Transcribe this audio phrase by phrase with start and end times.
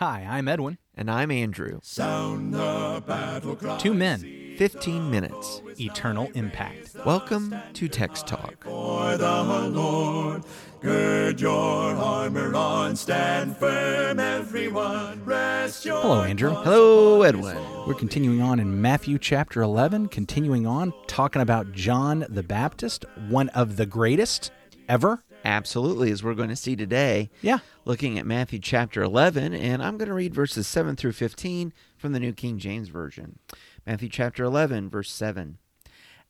[0.00, 0.78] Hi, I'm Edwin.
[0.94, 1.80] And I'm Andrew.
[1.82, 3.78] Sound the battle cry.
[3.78, 5.60] Two men, 15 minutes.
[5.80, 6.94] eternal impact.
[7.04, 8.62] Welcome to Text Talk.
[8.62, 9.42] For the
[9.72, 10.44] Lord,
[10.80, 15.24] gird your armor on, stand firm, everyone.
[15.24, 16.54] Rest your Hello, Andrew.
[16.54, 17.56] Hello, Edwin.
[17.84, 23.48] We're continuing on in Matthew chapter 11, continuing on talking about John the Baptist, one
[23.48, 24.52] of the greatest
[24.88, 25.24] ever.
[25.44, 27.30] Absolutely, as we're going to see today.
[27.42, 27.58] Yeah.
[27.84, 32.12] Looking at Matthew chapter 11, and I'm going to read verses 7 through 15 from
[32.12, 33.38] the New King James Version.
[33.86, 35.58] Matthew chapter 11, verse 7.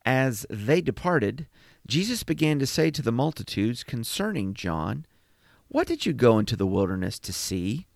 [0.05, 1.47] As they departed,
[1.85, 5.05] Jesus began to say to the multitudes concerning John,
[5.67, 7.87] What did you go into the wilderness to see?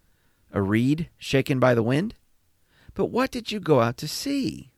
[0.52, 2.16] A reed shaken by the wind?
[2.94, 4.72] But what did you go out to see?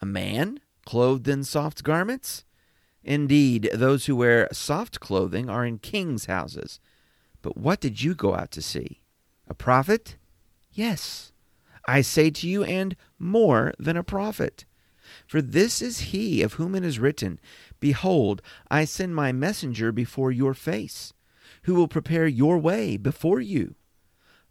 [0.00, 2.44] A man clothed in soft garments?
[3.02, 6.80] Indeed, those who wear soft clothing are in kings' houses.
[7.42, 9.02] But what did you go out to see?
[9.48, 10.16] A prophet?
[10.72, 11.32] Yes,
[11.86, 14.64] I say to you, and more than a prophet.
[15.26, 17.40] For this is he of whom it is written,
[17.80, 21.12] Behold, I send my messenger before your face,
[21.62, 23.74] who will prepare your way before you.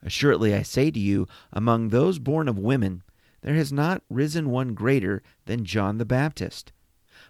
[0.03, 3.03] Assuredly, I say to you, among those born of women,
[3.41, 6.71] there has not risen one greater than John the Baptist.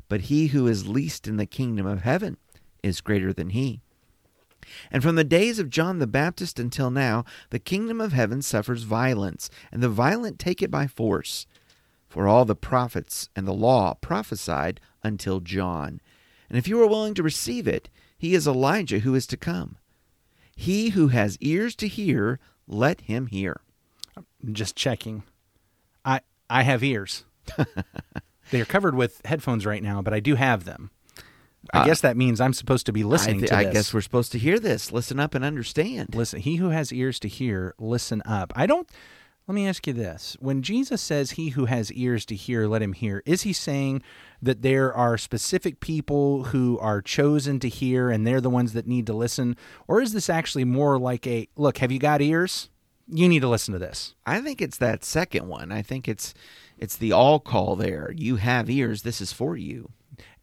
[0.10, 2.38] But he who is least in the kingdom of heaven
[2.84, 3.82] is greater than he.
[4.92, 8.84] And from the days of John the Baptist until now, the kingdom of heaven suffers
[8.84, 11.48] violence, and the violent take it by force.
[12.08, 16.02] For all the prophets and the law prophesied until John.
[16.50, 19.78] And if you are willing to receive it, he is Elijah who is to come.
[20.56, 23.62] He who has ears to hear, let him hear.
[24.18, 25.24] I'm Just checking.
[26.04, 27.26] I I have ears.
[28.52, 30.92] they are covered with headphones right now, but I do have them.
[31.74, 33.94] I Uh, guess that means I'm supposed to be I, listening th- to I guess
[33.94, 34.92] we're supposed to hear this.
[34.92, 36.16] Listen up and understand.
[36.16, 38.54] Listen, he who has ears to hear, listen up.
[38.56, 38.90] I don't.
[39.48, 42.84] Let me ask you this: When Jesus says, "He who has ears to hear, let
[42.84, 44.04] him hear," is he saying
[44.42, 48.88] that there are specific people who are chosen to hear, and they're the ones that
[48.88, 49.58] need to listen,
[49.88, 51.80] or is this actually more like a look?
[51.80, 52.70] Have you got ears?
[53.12, 54.14] You need to listen to this.
[54.24, 55.72] I think it's that second one.
[55.72, 56.36] I think it's
[56.80, 58.12] it's the all call there.
[58.16, 59.04] You have ears.
[59.04, 59.92] This is for you.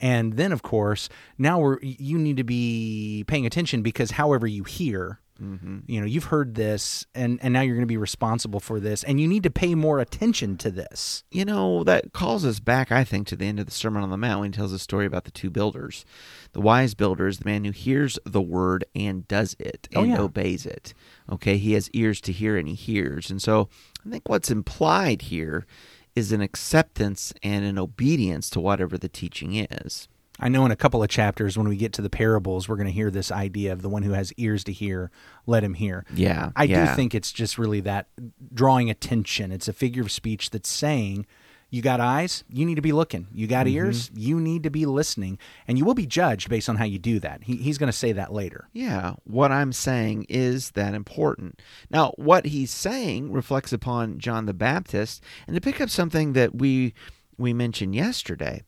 [0.00, 1.08] And then, of course,
[1.38, 5.80] now we're you need to be paying attention because however you hear, mm-hmm.
[5.86, 9.02] you know, you've heard this, and and now you're going to be responsible for this,
[9.04, 11.24] and you need to pay more attention to this.
[11.30, 14.10] You know, that calls us back, I think, to the end of the Sermon on
[14.10, 16.04] the Mount when he tells a story about the two builders.
[16.52, 20.10] The wise builder is the man who hears the word and does it Oh, and
[20.12, 20.20] yeah.
[20.20, 20.94] obeys it.
[21.30, 23.30] Okay, he has ears to hear and he hears.
[23.30, 23.68] And so
[24.06, 25.66] I think what's implied here
[26.16, 30.08] is an acceptance and an obedience to whatever the teaching is.
[30.38, 32.88] I know in a couple of chapters when we get to the parables, we're going
[32.88, 35.10] to hear this idea of the one who has ears to hear,
[35.46, 36.04] let him hear.
[36.14, 36.50] Yeah.
[36.54, 36.90] I yeah.
[36.90, 38.08] do think it's just really that
[38.52, 39.52] drawing attention.
[39.52, 41.26] It's a figure of speech that's saying,
[41.68, 43.26] you got eyes, you need to be looking.
[43.32, 43.76] You got Mm-hmm.
[43.76, 45.38] ears, you need to be listening.
[45.66, 47.42] And you will be judged based on how you do that.
[47.44, 48.68] He, he's going to say that later.
[48.72, 51.60] Yeah, what I'm saying is that important.
[51.90, 56.54] Now, what he's saying reflects upon John the Baptist, and to pick up something that
[56.54, 56.94] we
[57.38, 58.62] we mentioned yesterday,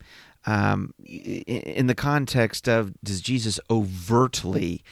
[0.44, 4.82] um, in the context of does Jesus overtly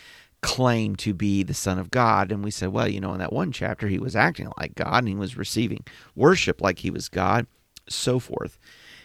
[0.42, 2.30] claim to be the Son of God?
[2.30, 4.98] And we said, well, you know, in that one chapter, he was acting like God
[4.98, 5.84] and he was receiving
[6.14, 7.46] worship like he was God,
[7.88, 8.58] so forth.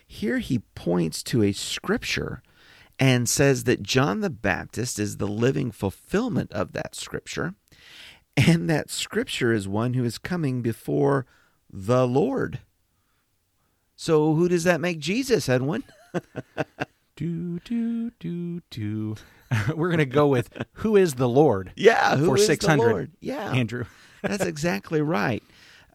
[0.06, 2.42] Here he points to a scripture
[3.00, 7.56] and says that John the Baptist is the living fulfillment of that scripture,
[8.38, 11.26] and that scripture is one who is coming before
[11.72, 12.60] the Lord.
[13.96, 15.84] So, who does that make Jesus, Edwin?
[17.18, 19.16] Do, do, do, do.
[19.76, 22.80] We're going to go with who is the Lord Yeah, who for is the 600.
[22.90, 23.12] Lord?
[23.20, 23.86] Yeah, Andrew.
[24.24, 25.44] that's exactly right.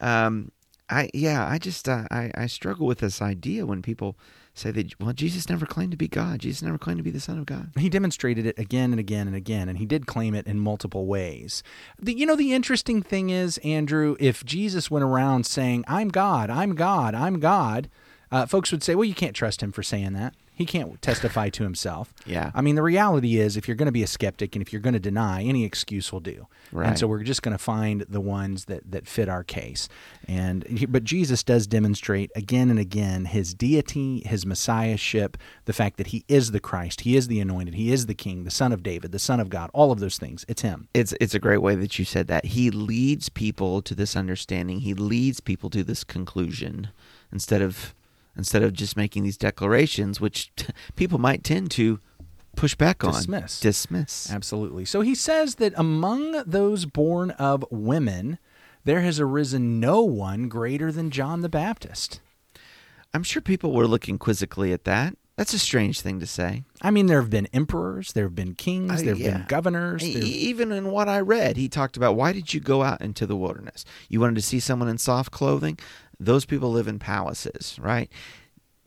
[0.00, 0.52] Um,
[0.88, 4.16] I yeah, I just uh, I I struggle with this idea when people
[4.54, 6.40] say that well, Jesus never claimed to be God.
[6.40, 7.70] Jesus never claimed to be the Son of God.
[7.76, 11.06] He demonstrated it again and again and again, and he did claim it in multiple
[11.06, 11.62] ways.
[12.00, 16.50] The, you know, the interesting thing is, Andrew, if Jesus went around saying, I'm God,
[16.50, 17.88] I'm God, I'm God,
[18.30, 20.34] uh, folks would say, well, you can't trust him for saying that.
[20.52, 22.14] He can't testify to himself.
[22.24, 22.50] Yeah.
[22.54, 24.80] I mean, the reality is, if you're going to be a skeptic and if you're
[24.80, 26.46] going to deny, any excuse will do.
[26.72, 26.88] Right.
[26.88, 29.88] And so we're just going to find the ones that, that fit our case.
[30.26, 35.36] And but Jesus does demonstrate again and again his deity, his messiahship,
[35.66, 38.44] the fact that he is the Christ, he is the anointed, he is the King,
[38.44, 39.70] the Son of David, the Son of God.
[39.72, 40.44] All of those things.
[40.48, 40.88] It's him.
[40.94, 42.46] it's it's a great way that you said that.
[42.46, 44.80] He leads people to this understanding.
[44.80, 46.88] He leads people to this conclusion
[47.30, 47.94] instead of
[48.36, 50.52] instead of just making these declarations, which
[50.96, 52.00] people might tend to
[52.56, 53.60] push back on, Dismiss.
[53.60, 54.30] dismiss.
[54.30, 54.84] Absolutely.
[54.84, 58.38] So he says that among those born of women,
[58.84, 62.20] there has arisen no one greater than John the Baptist.
[63.12, 65.16] I'm sure people were looking quizzically at that.
[65.36, 66.64] That's a strange thing to say.
[66.80, 69.30] I mean, there have been emperors, there have been kings, Uh, there have yeah.
[69.38, 70.00] been governors.
[70.00, 73.26] There- Even in what I read, he talked about why did you go out into
[73.26, 73.84] the wilderness?
[74.08, 75.78] You wanted to see someone in soft clothing?
[76.18, 78.10] Those people live in palaces, right?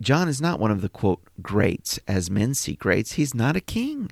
[0.02, 3.14] John is not one of the quote greats as men see greats.
[3.14, 4.12] He's not a king.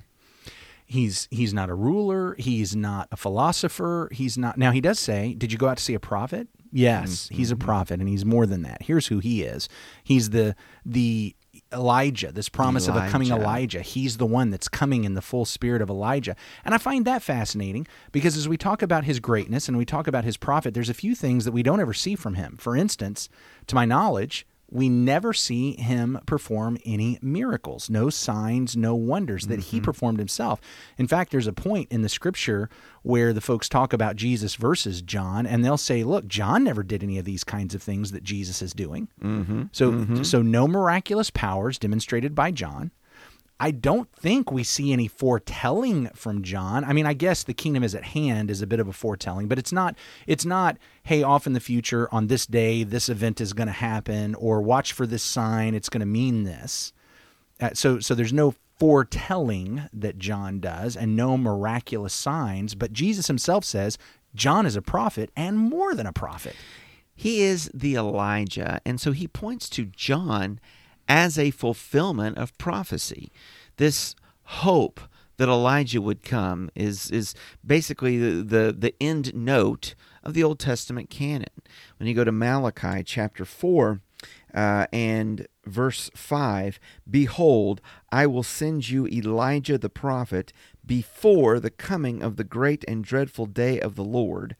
[0.88, 5.34] he's he's not a ruler he's not a philosopher he's not now he does say
[5.34, 7.66] did you go out to see a prophet yes he's a mm-hmm.
[7.66, 9.68] prophet and he's more than that here's who he is
[10.02, 10.56] he's the
[10.86, 11.36] the
[11.72, 13.42] elijah this promise of a coming Elijah.
[13.42, 13.80] elijah.
[13.80, 16.36] He's the one that's coming in the full spirit of elijah.
[16.64, 20.06] And i find that fascinating because as we talk about his greatness and we talk
[20.06, 22.56] about his prophet there's a few things that we don't ever see from him.
[22.58, 23.28] For instance
[23.66, 29.60] to my knowledge we never see him perform any miracles, no signs, no wonders that
[29.60, 30.60] he performed himself.
[30.98, 32.68] In fact, there's a point in the scripture
[33.02, 37.02] where the folks talk about Jesus versus John, and they'll say, "Look, John never did
[37.02, 39.64] any of these kinds of things that Jesus is doing." Mm-hmm.
[39.72, 42.90] So, so no miraculous powers demonstrated by John.
[43.60, 46.84] I don't think we see any foretelling from John.
[46.84, 49.48] I mean, I guess the kingdom is at hand is a bit of a foretelling,
[49.48, 49.96] but it's not
[50.26, 53.72] it's not hey, off in the future on this day this event is going to
[53.72, 56.92] happen or watch for this sign, it's going to mean this.
[57.60, 63.26] Uh, so so there's no foretelling that John does and no miraculous signs, but Jesus
[63.26, 63.98] himself says
[64.36, 66.54] John is a prophet and more than a prophet.
[67.12, 70.60] He is the Elijah, and so he points to John
[71.08, 73.30] as a fulfillment of prophecy.
[73.76, 74.14] This
[74.44, 75.00] hope
[75.38, 77.34] that Elijah would come is is
[77.64, 81.48] basically the, the, the end note of the Old Testament canon.
[81.96, 84.00] When you go to Malachi chapter 4
[84.52, 87.80] uh, and verse 5 Behold,
[88.10, 90.52] I will send you Elijah the prophet
[90.84, 94.56] before the coming of the great and dreadful day of the Lord.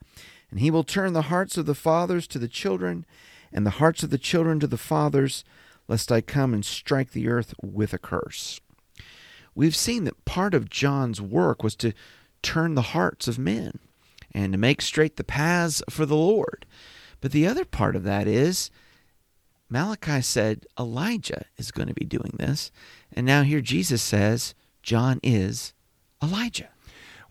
[0.49, 3.05] And he will turn the hearts of the fathers to the children,
[3.51, 5.43] and the hearts of the children to the fathers,
[5.89, 8.61] lest I come and strike the earth with a curse.
[9.55, 11.91] We've seen that part of John's work was to
[12.41, 13.79] turn the hearts of men
[14.31, 16.65] and to make straight the paths for the Lord.
[17.19, 18.69] But the other part of that is
[19.67, 22.71] Malachi said Elijah is going to be doing this.
[23.11, 24.53] And now here Jesus says
[24.83, 25.73] John is
[26.23, 26.69] Elijah.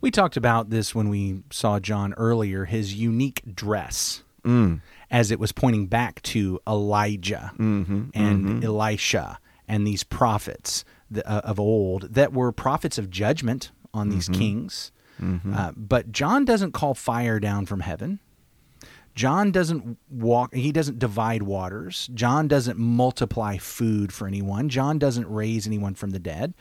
[0.00, 4.22] We talked about this when we saw John earlier, his unique dress.
[4.44, 4.80] Mm.
[5.10, 7.52] As it was pointing back to Elijah
[8.14, 10.84] and Elisha and these prophets
[11.16, 14.92] uh, of old that were prophets of judgment on these kings.
[15.54, 18.20] Uh, but John doesn't call fire down from heaven.
[19.14, 22.08] John doesn't walk, he doesn't divide waters.
[22.14, 24.68] John doesn't multiply food for anyone.
[24.68, 26.54] John doesn't raise anyone from the dead.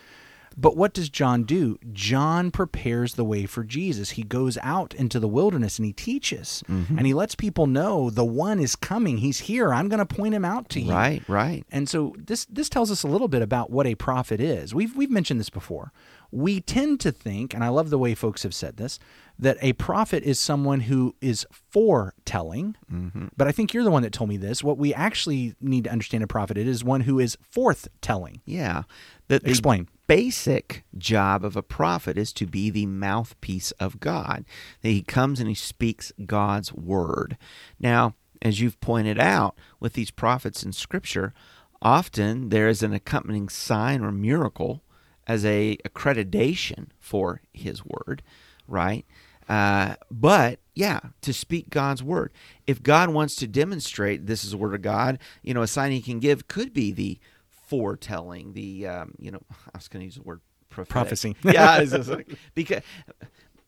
[0.59, 1.77] But what does John do?
[1.93, 4.11] John prepares the way for Jesus.
[4.11, 6.63] He goes out into the wilderness and he teaches.
[6.67, 6.97] Mm-hmm.
[6.97, 9.19] And he lets people know the one is coming.
[9.19, 9.71] He's here.
[9.71, 10.91] I'm going to point him out to you.
[10.91, 11.63] Right, right.
[11.71, 14.73] And so this this tells us a little bit about what a prophet is.
[14.73, 15.93] We've we've mentioned this before.
[16.31, 18.99] We tend to think, and I love the way folks have said this,
[19.39, 22.75] that a prophet is someone who is foretelling.
[22.91, 23.27] Mm-hmm.
[23.37, 24.63] But I think you're the one that told me this.
[24.63, 28.41] What we actually need to understand a prophet is one who is forthtelling.
[28.45, 28.83] Yeah.
[29.29, 29.87] The Explain.
[30.07, 34.45] Basic job of a prophet is to be the mouthpiece of God.
[34.81, 37.37] He comes and he speaks God's word.
[37.79, 41.33] Now, as you've pointed out with these prophets in Scripture,
[41.81, 44.83] often there is an accompanying sign or miracle
[45.27, 48.23] as a accreditation for his word,
[48.67, 49.05] right?
[49.49, 52.31] Uh, but yeah, to speak God's word.
[52.65, 55.91] If God wants to demonstrate this is the word of God, you know, a sign
[55.91, 57.19] he can give could be the
[57.67, 60.91] foretelling, the um, you know, I was going to use the word prophetic.
[60.91, 61.35] Prophecy.
[61.43, 62.81] yeah, like- because,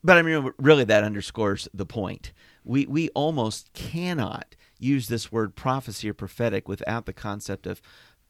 [0.04, 2.32] but I mean, really, that underscores the point.
[2.64, 7.82] We we almost cannot use this word prophecy or prophetic without the concept of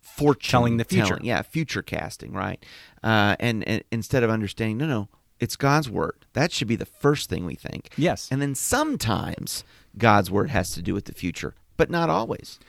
[0.01, 1.07] fortune Telling the future.
[1.07, 1.25] telling.
[1.25, 2.63] Yeah, future casting, right?
[3.03, 5.09] Uh, and, and instead of understanding, no, no,
[5.39, 6.25] it's God's word.
[6.33, 7.89] That should be the first thing we think.
[7.97, 8.27] Yes.
[8.31, 9.63] And then sometimes
[9.97, 12.59] God's word has to do with the future, but not always.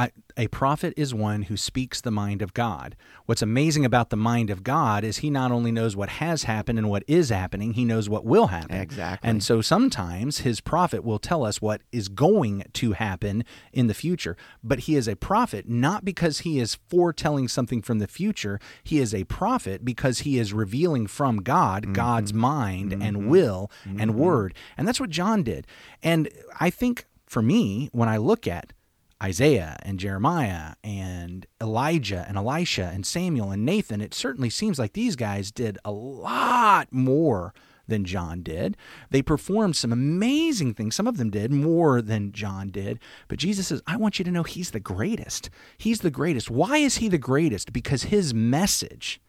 [0.00, 2.96] I, a prophet is one who speaks the mind of God.
[3.26, 6.78] What's amazing about the mind of God is he not only knows what has happened
[6.78, 8.80] and what is happening, he knows what will happen.
[8.80, 9.28] Exactly.
[9.28, 13.94] And so sometimes his prophet will tell us what is going to happen in the
[13.94, 14.38] future.
[14.64, 18.58] But he is a prophet not because he is foretelling something from the future.
[18.82, 21.92] He is a prophet because he is revealing from God mm-hmm.
[21.92, 23.28] God's mind and mm-hmm.
[23.28, 24.18] will and mm-hmm.
[24.18, 24.54] word.
[24.78, 25.66] And that's what John did.
[26.02, 28.72] And I think for me, when I look at
[29.22, 34.94] Isaiah and Jeremiah and Elijah and Elisha and Samuel and Nathan, it certainly seems like
[34.94, 37.52] these guys did a lot more
[37.86, 38.76] than John did.
[39.10, 40.94] They performed some amazing things.
[40.94, 42.98] Some of them did more than John did.
[43.28, 45.50] But Jesus says, I want you to know he's the greatest.
[45.76, 46.50] He's the greatest.
[46.50, 47.72] Why is he the greatest?
[47.72, 49.20] Because his message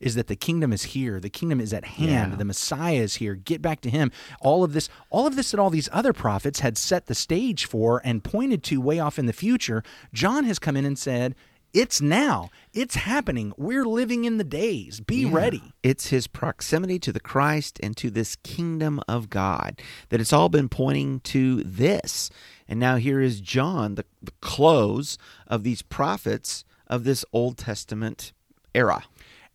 [0.00, 1.20] is that the kingdom is here.
[1.20, 2.32] The kingdom is at hand.
[2.32, 2.36] Yeah.
[2.36, 3.34] the messiah is here.
[3.34, 4.10] Get back to him.
[4.40, 7.66] All of this all of this that all these other prophets had set the stage
[7.66, 9.82] for and pointed to way off in the future
[10.12, 11.34] john has come in and said
[11.74, 12.50] it's now.
[12.72, 13.52] It's happening.
[13.56, 15.00] We're living in the days.
[15.00, 15.74] Be ready.
[15.82, 20.48] It's his proximity to the Christ and to this kingdom of God that it's all
[20.48, 22.30] been pointing to this.
[22.68, 28.32] And now here is John, the, the close of these prophets of this Old Testament
[28.72, 29.02] era.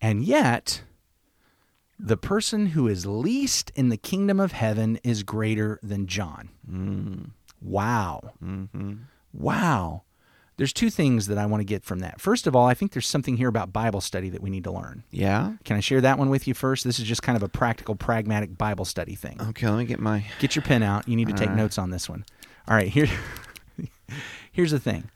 [0.01, 0.83] And yet,
[1.99, 6.49] the person who is least in the kingdom of heaven is greater than John.
[6.69, 7.31] Mm.
[7.61, 8.33] Wow.
[8.43, 8.93] Mm-hmm.
[9.33, 10.03] Wow.
[10.55, 12.19] There's two things that I want to get from that.
[12.19, 14.71] First of all, I think there's something here about Bible study that we need to
[14.71, 15.03] learn.
[15.09, 15.53] Yeah?
[15.63, 16.83] Can I share that one with you first?
[16.83, 19.39] This is just kind of a practical, pragmatic Bible study thing.
[19.41, 20.25] Okay, let me get my.
[20.39, 21.07] Get your pen out.
[21.07, 21.57] You need to take right.
[21.57, 22.25] notes on this one.
[22.67, 23.07] All right, here
[24.51, 25.09] here's the thing.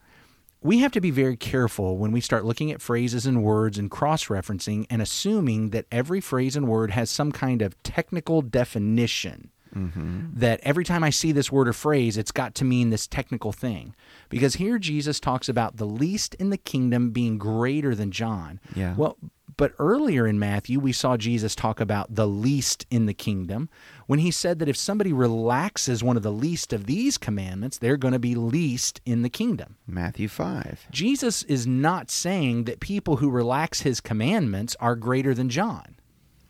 [0.63, 3.91] We have to be very careful when we start looking at phrases and words and
[3.91, 9.50] cross-referencing and assuming that every phrase and word has some kind of technical definition.
[9.75, 10.27] Mm-hmm.
[10.34, 13.51] That every time I see this word or phrase, it's got to mean this technical
[13.51, 13.96] thing.
[14.29, 18.60] Because here Jesus talks about the least in the kingdom being greater than John.
[18.75, 18.93] Yeah.
[18.96, 19.17] Well,
[19.58, 23.70] but earlier in Matthew, we saw Jesus talk about the least in the kingdom
[24.08, 27.98] when he said that if somebody relaxes one of the least of these commandments, they're
[27.98, 29.78] going to be least in the kingdom.
[29.88, 30.88] Matthew 5.
[30.92, 35.96] Jesus is not saying that people who relax his commandments are greater than John.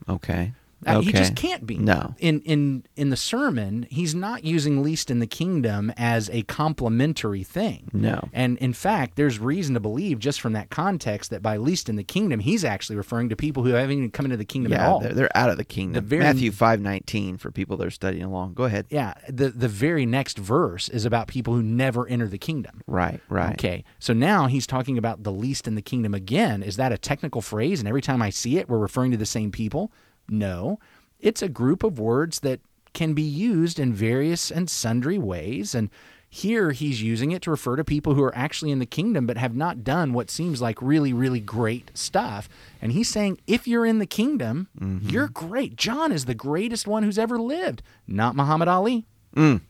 [0.08, 0.54] Okay.
[0.88, 1.06] Uh, okay.
[1.08, 1.78] He just can't be.
[1.78, 2.16] No.
[2.20, 7.44] In in in the sermon, he's not using least in the kingdom as a complimentary
[7.44, 7.90] thing.
[7.94, 8.30] No.
[8.34, 11.96] And in fact, there's reason to believe just from that context that by least in
[11.96, 14.82] the kingdom, he's actually referring to people who haven't even come into the kingdom at
[14.82, 15.00] all.
[15.00, 15.94] they're, they're out of the kingdom.
[15.94, 18.54] The very- Matthew 5.19 for people that are studying along.
[18.54, 18.86] Go ahead.
[18.90, 22.82] yeah, the the very next verse is about people who never enter the kingdom.
[22.88, 23.54] Right, right.
[23.54, 26.64] Okay, so now he's talking about the least in the kingdom again.
[26.64, 27.80] Is that a technical phrase?
[27.80, 29.92] And every time I see it, we're referring to the same people?
[30.34, 30.80] No.
[31.20, 32.60] It's a group of words that
[32.94, 35.74] can be used in various and sundry ways.
[35.74, 35.90] And
[36.30, 39.38] here he's using it to refer to people who are actually in the kingdom but
[39.38, 42.50] have not done what seems like really, really great stuff.
[42.82, 45.10] And he's saying, if you're in the kingdom, mm-hmm.
[45.10, 45.76] you're great.
[45.76, 49.06] John is the greatest one who's ever lived, not Muhammad Ali.
[49.36, 49.62] Mm.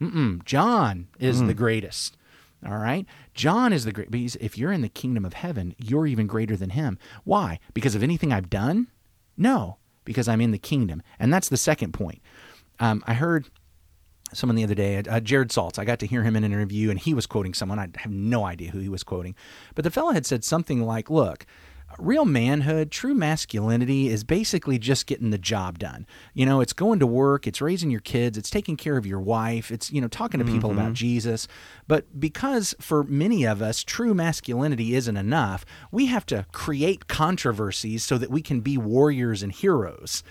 [0.00, 0.44] Mm-mm.
[0.44, 1.46] John is mm.
[1.46, 2.16] the greatest.
[2.66, 3.06] All right?
[3.34, 4.10] John is the great.
[4.10, 6.98] But he's, if you're in the kingdom of heaven, you're even greater than him.
[7.24, 7.58] Why?
[7.72, 8.88] Because of anything I've done?
[9.38, 11.02] No, because I'm in the kingdom.
[11.18, 12.20] And that's the second point.
[12.78, 13.50] Um, I heard
[14.32, 15.78] someone the other day, uh, Jared Saltz.
[15.78, 17.78] I got to hear him in an interview, and he was quoting someone.
[17.78, 19.34] I have no idea who he was quoting.
[19.74, 21.46] But the fellow had said something like, Look,
[21.98, 26.06] real manhood, true masculinity is basically just getting the job done.
[26.34, 29.20] You know, it's going to work, it's raising your kids, it's taking care of your
[29.20, 30.94] wife, it's, you know, talking to people about mm-hmm.
[30.94, 31.48] Jesus.
[31.86, 38.04] But because for many of us, true masculinity isn't enough, we have to create controversies
[38.04, 40.22] so that we can be warriors and heroes.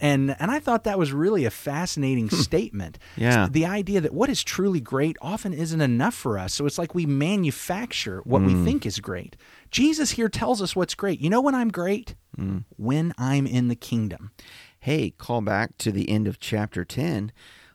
[0.00, 2.36] And, and I thought that was really a fascinating hmm.
[2.36, 2.98] statement.
[3.16, 3.48] Yeah.
[3.50, 6.52] The idea that what is truly great often isn't enough for us.
[6.52, 8.64] So it's like we manufacture what we hmm.
[8.64, 9.36] think is great.
[9.74, 11.20] Jesus here tells us what's great.
[11.20, 12.14] You know when I'm great?
[12.38, 12.62] Mm.
[12.76, 14.30] When I'm in the kingdom.
[14.78, 17.32] hey, call back to the end of chapter 10,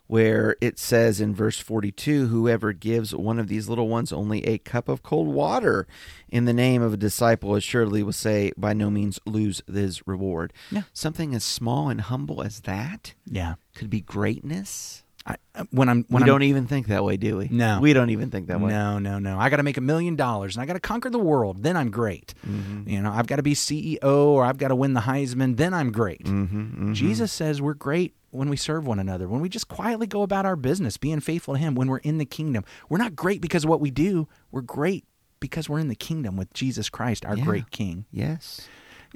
[0.07, 4.59] where it says in verse 42 Whoever gives one of these little ones only a
[4.59, 5.87] cup of cold water
[6.29, 10.53] in the name of a disciple assuredly will say, by no means lose his reward.
[10.71, 10.83] Yeah.
[10.93, 13.55] Something as small and humble as that Yeah.
[13.75, 15.03] could be greatness.
[15.25, 17.49] I, uh, when I'm when we I'm, don't even think that way, do we?
[17.49, 17.79] No.
[17.81, 18.71] We don't even think that way.
[18.71, 19.38] No, no, no.
[19.38, 21.61] I got to make a million dollars and I got to conquer the world.
[21.61, 22.33] Then I'm great.
[22.47, 22.89] Mm-hmm.
[22.89, 25.57] You know, I've got to be CEO or I've got to win the Heisman.
[25.57, 26.23] Then I'm great.
[26.23, 30.21] Mm-hmm, Jesus says we're great when we serve one another, when we just quietly go
[30.21, 32.63] about our business, being faithful to Him, when we're in the kingdom.
[32.88, 34.27] We're not great because of what we do.
[34.51, 35.05] We're great
[35.39, 37.43] because we're in the kingdom with Jesus Christ, our Yeah.
[37.43, 38.05] great King.
[38.11, 38.61] Yes.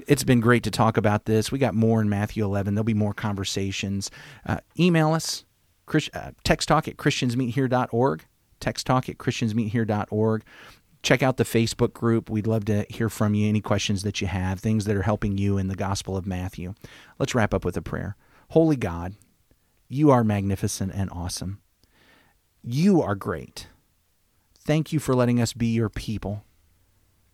[0.08, 1.52] It's been great to talk about this.
[1.52, 2.74] We got more in Matthew 11.
[2.74, 4.10] There'll be more conversations.
[4.44, 5.44] Uh, email us,
[5.86, 8.24] Chris, uh, text talk at christiansmeethere.org.
[8.60, 10.44] Text talk at christiansmeethere.org.
[11.02, 12.30] Check out the Facebook group.
[12.30, 15.36] We'd love to hear from you, any questions that you have, things that are helping
[15.36, 16.74] you in the Gospel of Matthew.
[17.18, 18.16] Let's wrap up with a prayer.
[18.50, 19.14] Holy God,
[19.88, 21.60] you are magnificent and awesome.
[22.62, 23.68] You are great.
[24.58, 26.42] Thank you for letting us be your people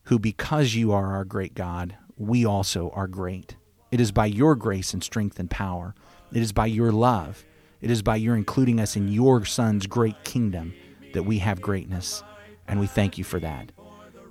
[0.04, 3.54] who, because you are our great God, we also are great.
[3.92, 5.94] It is by your grace and strength and power.
[6.32, 7.44] It is by your love.
[7.80, 10.74] It is by your including us in your Son's great kingdom
[11.14, 12.22] that we have greatness.
[12.68, 13.72] And we thank you for that.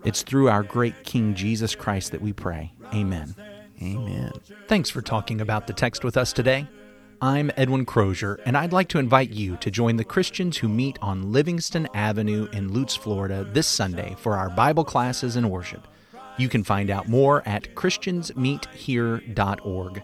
[0.05, 2.71] It's through our great King Jesus Christ that we pray.
[2.93, 3.35] Amen.
[3.81, 4.31] Amen.
[4.67, 6.67] Thanks for talking about the text with us today.
[7.21, 10.97] I'm Edwin Crozier, and I'd like to invite you to join the Christians who meet
[11.01, 15.85] on Livingston Avenue in Lutz, Florida this Sunday for our Bible classes and worship.
[16.37, 20.03] You can find out more at ChristiansMeetHere.org.